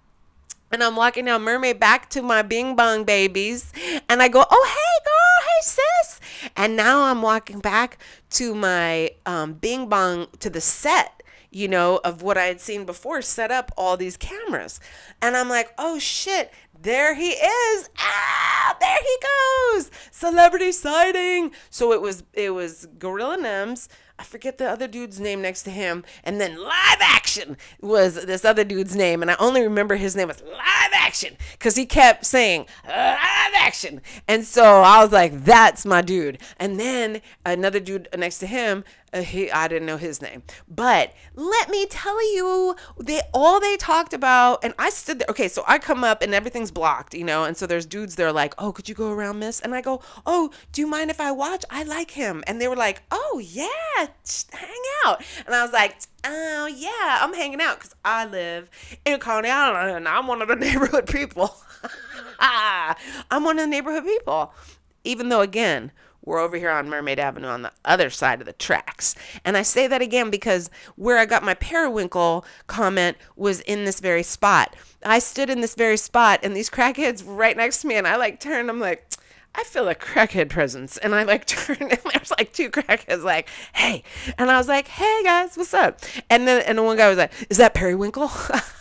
[0.71, 3.73] And I'm walking down Mermaid back to my Bing Bong babies,
[4.09, 6.21] and I go, "Oh, hey, girl, hey, sis."
[6.57, 7.99] And now I'm walking back
[8.31, 12.85] to my um, Bing Bong to the set you know, of what I had seen
[12.85, 14.81] before, set up all these cameras.
[15.23, 17.91] And I'm like, oh shit, there he is.
[17.99, 19.91] Ah, there he goes.
[20.11, 21.53] Celebrity sighting.
[21.71, 23.89] So it was it was Gorilla Nems.
[24.21, 26.05] I forget the other dude's name next to him.
[26.25, 29.23] And then live action was this other dude's name.
[29.23, 34.01] And I only remember his name was live action because he kept saying live action.
[34.27, 36.39] And so I was like, that's my dude.
[36.59, 41.13] And then another dude next to him uh, he, I didn't know his name, but
[41.35, 45.27] let me tell you, they all they talked about, and I stood there.
[45.31, 48.33] Okay, so I come up and everything's blocked, you know, and so there's dudes there
[48.33, 49.61] like, oh, could you go around, Miss?
[49.61, 51.65] And I go, oh, do you mind if I watch?
[51.71, 54.07] I like him, and they were like, oh yeah,
[54.53, 58.71] hang out, and I was like, oh yeah, I'm hanging out because I live
[59.05, 61.57] in Coney Island and I'm one of the neighborhood people.
[62.41, 64.53] I'm one of the neighborhood people,
[65.05, 65.93] even though again
[66.29, 69.15] we're over here on Mermaid Avenue on the other side of the tracks.
[69.45, 73.99] And I say that again because where I got my periwinkle comment was in this
[73.99, 74.77] very spot.
[75.03, 78.07] I stood in this very spot and these crackheads were right next to me and
[78.07, 79.11] I like turned, I'm like,
[79.55, 80.99] I feel a crackhead presence.
[80.99, 84.05] And I like turned and there's like two crackheads like, hey.
[84.37, 86.01] And I was like, hey guys, what's up?
[86.29, 88.31] And then and the one guy was like, is that periwinkle?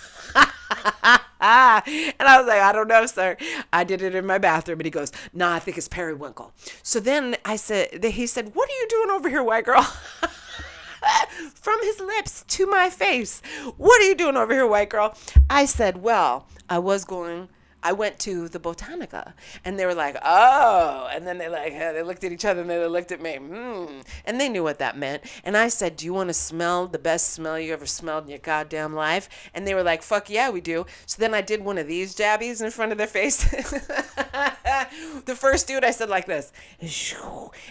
[1.39, 3.37] and I was like, I don't know, sir.
[3.71, 4.79] I did it in my bathroom.
[4.79, 6.51] And he goes, Nah, I think it's periwinkle.
[6.83, 9.83] So then I said, he said, What are you doing over here, white girl?
[11.53, 13.41] From his lips to my face.
[13.77, 15.15] What are you doing over here, white girl?
[15.49, 17.49] I said, Well, I was going
[17.83, 21.09] I went to the Botanica and they were like, oh.
[21.11, 24.01] And then they like, they looked at each other and they looked at me, hmm.
[24.25, 25.23] And they knew what that meant.
[25.43, 28.29] And I said, do you want to smell the best smell you ever smelled in
[28.29, 29.29] your goddamn life?
[29.53, 30.85] And they were like, fuck yeah, we do.
[31.05, 33.45] So then I did one of these jabbies in front of their face.
[35.25, 36.51] the first dude I said like this,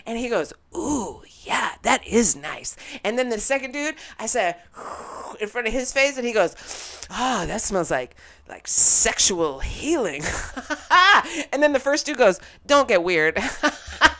[0.07, 4.57] and he goes, "Ooh, yeah, that is nice." And then the second dude I said
[5.41, 6.55] in front of his face, and he goes,
[7.11, 8.17] "Ah, oh, that smells like
[8.49, 10.23] like sexual healing."
[11.53, 13.39] and then the first dude goes, "Don't get weird."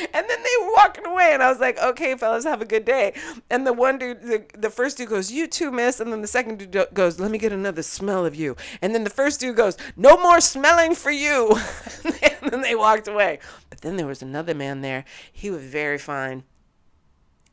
[0.00, 2.84] And then they were walking away, and I was like, okay, fellas, have a good
[2.84, 3.14] day.
[3.50, 6.00] And the one dude, the, the first dude goes, you too, miss.
[6.00, 8.56] And then the second dude goes, let me get another smell of you.
[8.82, 11.56] And then the first dude goes, no more smelling for you.
[12.04, 13.38] and then they walked away.
[13.68, 15.04] But then there was another man there.
[15.32, 16.44] He was very fine.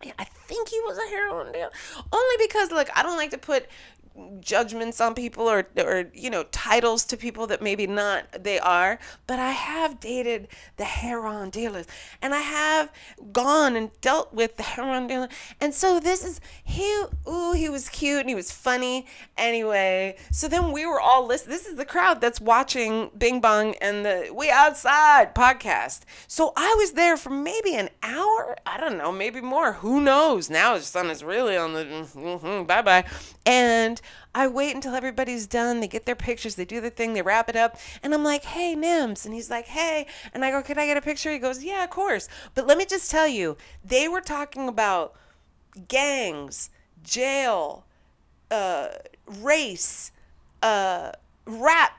[0.02, 1.72] I think he was a heroin dealer.
[2.12, 3.68] Only because, look, I don't like to put
[4.40, 9.00] judgments on people or or you know titles to people that maybe not they are
[9.28, 11.86] but i have dated the heroin dealers
[12.22, 12.92] and i have
[13.32, 15.28] gone and dealt with the heroin dealer
[15.62, 19.06] and so this is he ooh he was cute and he was funny.
[19.38, 23.76] Anyway so then we were all listening this is the crowd that's watching bing bong
[23.76, 26.02] and the we outside podcast.
[26.28, 30.50] So i was there for maybe an hour i don't know maybe more who knows?
[30.50, 33.06] Now the sun is really on the mm-hmm, bye bye
[33.46, 34.02] and
[34.36, 35.80] I wait until everybody's done.
[35.80, 37.78] They get their pictures, they do their thing, they wrap it up.
[38.04, 39.26] And I'm like, hey, Nems.
[39.26, 40.08] And he's like, hey.
[40.34, 41.32] And I go, can I get a picture?
[41.32, 42.28] He goes, yeah, of course.
[42.54, 45.16] But let me just tell you, they were talking about
[45.88, 46.70] gangs,
[47.04, 47.86] jail,
[48.52, 48.90] uh,
[49.26, 50.12] race,
[50.62, 51.12] uh,
[51.46, 51.98] rap,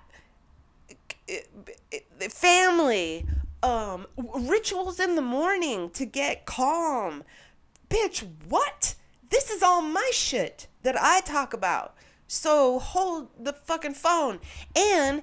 [2.30, 3.26] family,
[3.62, 7.24] um, rituals in the morning to get calm.
[7.90, 8.94] Bitch, what?
[9.30, 11.94] This is all my shit that I talk about.
[12.26, 14.40] So hold the fucking phone.
[14.76, 15.22] And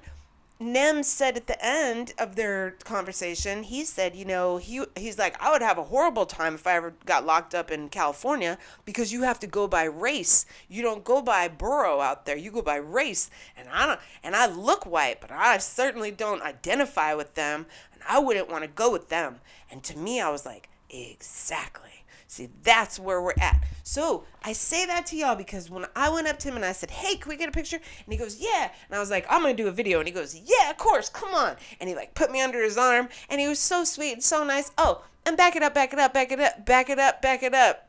[0.58, 5.40] Nem said at the end of their conversation, he said, you know, he he's like,
[5.40, 9.12] I would have a horrible time if I ever got locked up in California because
[9.12, 10.46] you have to go by race.
[10.68, 12.36] You don't go by borough out there.
[12.36, 13.30] You go by race.
[13.54, 18.02] And I don't and I look white, but I certainly don't identify with them, and
[18.08, 19.40] I wouldn't want to go with them.
[19.70, 21.95] And to me, I was like, exactly.
[22.36, 23.64] See, that's where we're at.
[23.82, 26.72] So I say that to y'all because when I went up to him and I
[26.72, 27.76] said, Hey, can we get a picture?
[27.76, 28.70] And he goes, Yeah.
[28.86, 30.00] And I was like, I'm going to do a video.
[30.00, 31.08] And he goes, Yeah, of course.
[31.08, 31.56] Come on.
[31.80, 34.44] And he like put me under his arm and he was so sweet and so
[34.44, 34.70] nice.
[34.76, 37.42] Oh, and back it up, back it up, back it up, back it up, back
[37.42, 37.88] it up.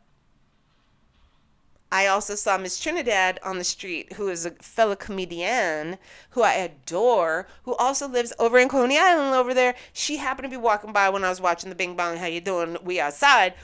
[1.92, 5.98] I also saw Miss Trinidad on the street, who is a fellow comedian
[6.30, 9.76] who I adore, who also lives over in Coney Island over there.
[9.92, 12.16] She happened to be walking by when I was watching the Bing Bong.
[12.16, 12.78] How you doing?
[12.82, 13.56] We outside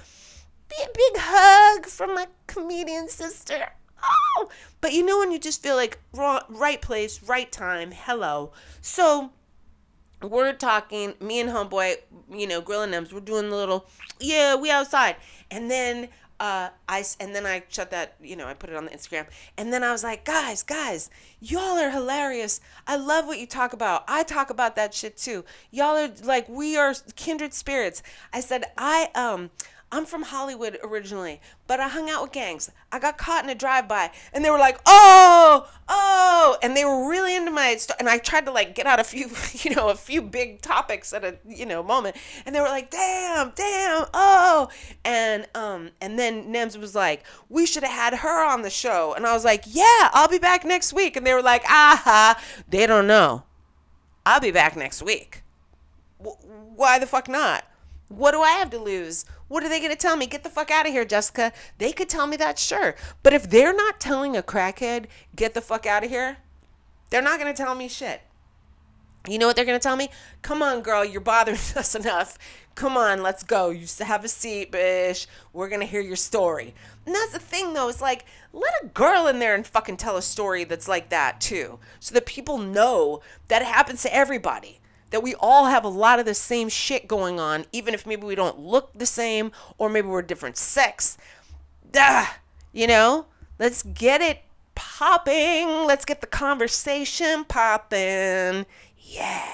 [0.70, 3.74] big hug from my comedian sister.
[4.04, 4.50] Oh,
[4.82, 7.92] but you know when you just feel like right place, right time.
[7.92, 8.52] Hello.
[8.82, 9.32] So
[10.22, 11.14] we're talking.
[11.20, 11.98] Me and homeboy,
[12.32, 13.08] you know, grilling them.
[13.12, 13.88] We're doing the little,
[14.20, 15.16] yeah, we outside,
[15.52, 16.10] and then.
[16.40, 19.28] Uh, I and then I shut that, you know, I put it on the Instagram,
[19.58, 22.60] and then I was like, guys, guys, y'all are hilarious.
[22.86, 24.04] I love what you talk about.
[24.10, 25.46] I talk about that shit too.
[25.72, 28.04] Y'all are like, we are kindred spirits.
[28.34, 29.52] I said, I um,
[29.94, 32.72] I'm from Hollywood originally, but I hung out with gangs.
[32.92, 37.08] I got caught in a drive-by, and they were like, "Oh, oh," and they were
[37.08, 37.98] really into my story.
[38.00, 39.30] And I tried to like get out a few,
[39.62, 42.90] you know, a few big topics at a you know moment, and they were like,
[42.90, 44.70] "Damn, damn, oh,"
[45.06, 49.14] and um, and then Nems was like, "We should have had her on the show,"
[49.14, 52.42] and I was like, "Yeah, I'll be back next week," and they were like, "Aha,
[52.68, 53.44] they don't know.
[54.26, 55.44] I'll be back next week.
[56.18, 56.38] W-
[56.76, 57.66] why the fuck not?"
[58.10, 59.26] What do I have to lose?
[59.54, 60.26] What are they going to tell me?
[60.26, 61.54] Get the fuck out of here, Jessica.
[61.78, 62.96] They could tell me that, sure.
[63.22, 66.38] But if they're not telling a crackhead, get the fuck out of here,
[67.12, 68.24] they're not going to tell me shit.
[69.28, 70.10] You know what they're going to tell me?
[70.42, 72.40] Come on, girl, you're bothering us enough.
[72.74, 73.70] Come on, let's go.
[73.70, 75.28] You have a seat, bitch.
[75.54, 76.74] We're going to hear your story.
[77.06, 77.90] And that's the thing, though.
[77.90, 81.40] It's like, let a girl in there and fucking tell a story that's like that,
[81.40, 81.78] too.
[82.00, 84.80] So that people know that it happens to everybody
[85.14, 88.26] that we all have a lot of the same shit going on, even if maybe
[88.26, 91.20] we don't look the same or maybe we're different sex.
[91.92, 92.26] Duh,
[92.72, 93.28] you know,
[93.60, 94.40] let's get it
[94.74, 95.86] popping.
[95.86, 98.66] Let's get the conversation popping.
[98.98, 99.46] Yeah.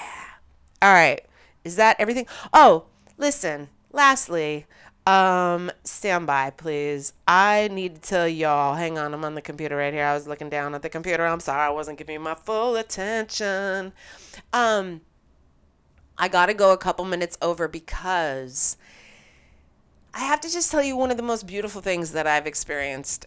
[0.80, 1.20] All right.
[1.62, 2.26] Is that everything?
[2.54, 2.84] Oh,
[3.18, 3.68] listen.
[3.92, 4.64] Lastly,
[5.06, 7.12] um, stand by, please.
[7.28, 8.76] I need to tell y'all.
[8.76, 10.06] Hang on, I'm on the computer right here.
[10.06, 11.26] I was looking down at the computer.
[11.26, 13.92] I'm sorry, I wasn't giving you my full attention.
[14.54, 15.02] Um,
[16.20, 18.76] I got to go a couple minutes over because
[20.12, 23.24] I have to just tell you one of the most beautiful things that I've experienced.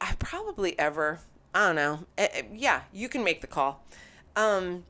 [0.00, 1.20] I probably ever,
[1.54, 2.06] I don't know.
[2.16, 3.84] Eh, eh, yeah, you can make the call.
[4.34, 4.84] Um,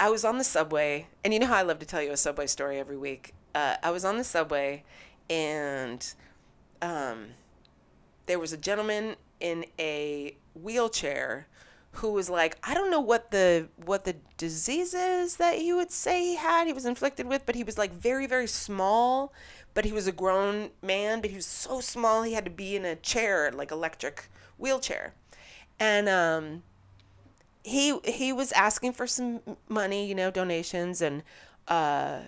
[0.00, 2.16] I was on the subway, and you know how I love to tell you a
[2.16, 3.32] subway story every week.
[3.54, 4.82] Uh, I was on the subway,
[5.30, 6.04] and
[6.82, 7.26] um,
[8.26, 11.46] there was a gentleman in a wheelchair
[11.98, 15.90] who was like, I don't know what the what the disease is that you would
[15.90, 16.66] say he had.
[16.66, 19.32] He was inflicted with, but he was like very very small.
[19.74, 22.76] But he was a grown man, but he was so small he had to be
[22.76, 25.12] in a chair, like electric wheelchair,
[25.78, 26.62] and um,
[27.62, 31.22] he he was asking for some money, you know, donations and
[31.68, 32.20] uh,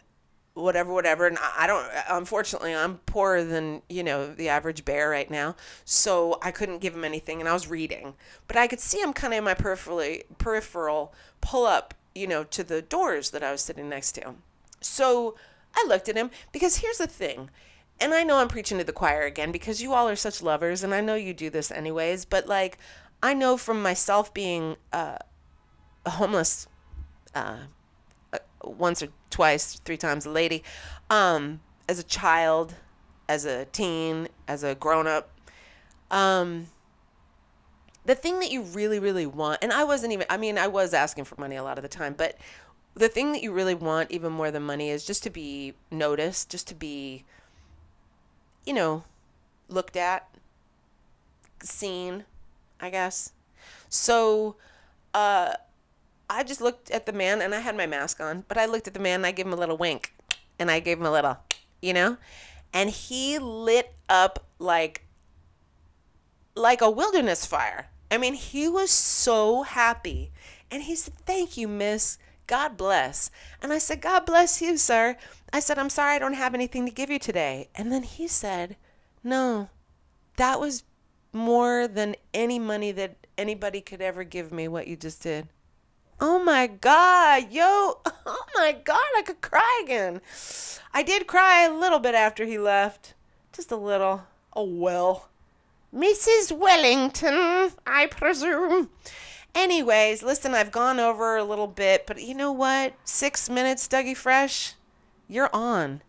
[0.58, 1.26] whatever, whatever.
[1.26, 5.56] And I don't, unfortunately, I'm poorer than, you know, the average bear right now.
[5.84, 8.14] So I couldn't give him anything and I was reading.
[8.46, 12.44] But I could see him kind of in my peripherally, peripheral pull up, you know,
[12.44, 14.34] to the doors that I was sitting next to.
[14.80, 15.36] So
[15.74, 17.50] I looked at him because here's the thing.
[18.00, 20.84] And I know I'm preaching to the choir again because you all are such lovers
[20.84, 22.24] and I know you do this anyways.
[22.24, 22.78] But like,
[23.22, 25.18] I know from myself being uh,
[26.06, 26.68] a homeless
[27.34, 27.56] uh,
[28.62, 30.62] once or twice, three times a lady,
[31.10, 32.74] um, as a child,
[33.28, 35.30] as a teen, as a grown up.
[36.10, 36.68] Um,
[38.04, 40.94] the thing that you really, really want, and I wasn't even, I mean, I was
[40.94, 42.36] asking for money a lot of the time, but
[42.94, 46.50] the thing that you really want even more than money is just to be noticed,
[46.50, 47.24] just to be,
[48.64, 49.04] you know,
[49.68, 50.28] looked at,
[51.62, 52.24] seen,
[52.80, 53.32] I guess.
[53.88, 54.56] So,
[55.14, 55.54] uh,
[56.30, 58.86] I just looked at the man and I had my mask on, but I looked
[58.86, 60.12] at the man and I gave him a little wink
[60.58, 61.38] and I gave him a little,
[61.80, 62.18] you know?
[62.72, 65.04] And he lit up like
[66.54, 67.88] like a wilderness fire.
[68.10, 70.32] I mean, he was so happy.
[70.70, 72.18] And he said, "Thank you, miss.
[72.46, 73.30] God bless."
[73.62, 75.16] And I said, "God bless you, sir."
[75.52, 78.28] I said, "I'm sorry I don't have anything to give you today." And then he
[78.28, 78.76] said,
[79.22, 79.70] "No.
[80.36, 80.82] That was
[81.32, 85.48] more than any money that anybody could ever give me what you just did."
[86.20, 90.20] Oh my God, yo, oh my God, I could cry again.
[90.92, 93.14] I did cry a little bit after he left.
[93.52, 94.24] Just a little.
[94.54, 95.28] Oh well.
[95.94, 96.50] Mrs.
[96.56, 98.90] Wellington, I presume.
[99.54, 102.94] Anyways, listen, I've gone over a little bit, but you know what?
[103.04, 104.74] Six minutes, Dougie Fresh,
[105.28, 106.02] you're on.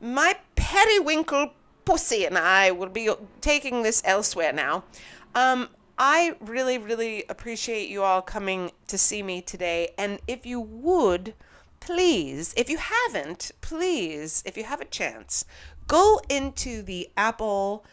[0.00, 1.52] My periwinkle
[1.84, 4.84] pussy and I will be taking this elsewhere now.
[5.34, 5.68] Um,
[5.98, 9.94] I really, really appreciate you all coming to see me today.
[9.96, 11.34] And if you would,
[11.80, 15.44] please, if you haven't, please, if you have a chance,
[15.86, 17.84] go into the Apple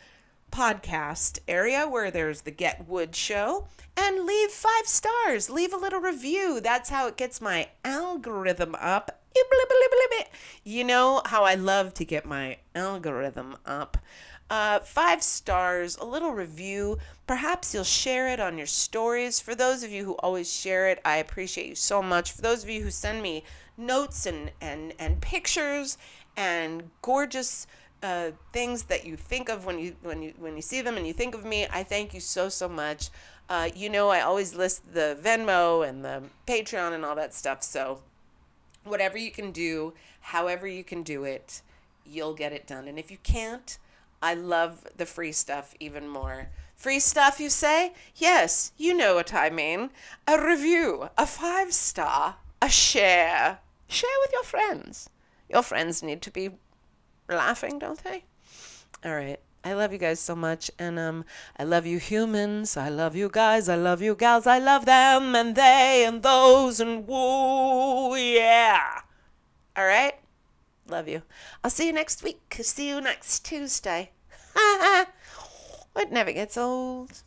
[0.51, 5.49] podcast area where there's the Get Wood show and leave five stars.
[5.49, 6.59] Leave a little review.
[6.61, 9.23] That's how it gets my algorithm up.
[10.63, 13.97] You know how I love to get my algorithm up.
[14.53, 16.99] Uh, five stars, a little review.
[17.25, 19.39] Perhaps you'll share it on your stories.
[19.39, 22.33] For those of you who always share it, I appreciate you so much.
[22.33, 23.43] For those of you who send me
[23.77, 25.97] notes and, and, and pictures
[26.37, 27.65] and gorgeous
[28.03, 31.07] uh, things that you think of when you when you when you see them and
[31.07, 33.09] you think of me, I thank you so so much.
[33.49, 37.63] Uh, you know, I always list the Venmo and the Patreon and all that stuff.
[37.63, 38.01] So,
[38.83, 41.63] whatever you can do, however you can do it,
[42.05, 42.87] you'll get it done.
[42.87, 43.79] And if you can't,
[44.23, 46.47] I love the free stuff even more.
[46.77, 47.91] Free stuff, you say?
[48.15, 49.89] Yes, you know what I mean.
[50.25, 53.59] A review, a five star, a share.
[53.89, 55.09] Share with your friends.
[55.49, 56.51] Your friends need to be
[57.27, 58.23] laughing, don't they?
[59.03, 59.41] All right.
[59.65, 60.71] I love you guys so much.
[60.79, 61.25] And um,
[61.59, 62.77] I love you humans.
[62.77, 63.67] I love you guys.
[63.67, 64.47] I love you gals.
[64.47, 68.15] I love them and they and those and woo.
[68.15, 69.01] Yeah.
[69.75, 70.15] All right.
[70.87, 71.23] Love you.
[71.63, 72.57] I'll see you next week.
[72.61, 74.11] See you next Tuesday.
[74.55, 77.23] it never gets old.